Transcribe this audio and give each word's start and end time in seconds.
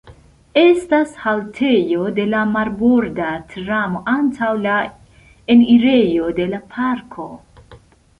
Estas 0.59 1.11
haltejo 1.23 2.07
de 2.19 2.23
la 2.31 2.39
marborda 2.53 3.27
tramo 3.51 4.01
antaŭ 4.15 4.49
la 4.63 4.79
enirejo 5.57 6.31
de 6.41 6.49
la 6.55 6.63
parko. 6.73 7.29